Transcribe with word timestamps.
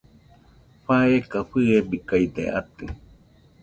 faeka 0.83 1.39
fɨebikaide 1.49 2.43
atɨ 2.59 2.85